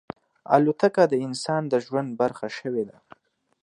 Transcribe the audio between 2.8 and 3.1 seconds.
ده.